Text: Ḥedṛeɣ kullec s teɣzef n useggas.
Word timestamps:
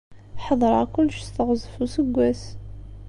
Ḥedṛeɣ 0.45 0.83
kullec 0.93 1.19
s 1.21 1.27
teɣzef 1.35 1.73
n 1.75 1.81
useggas. 1.85 2.43